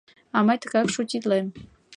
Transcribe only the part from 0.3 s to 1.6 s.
А мый тугак шутитлем.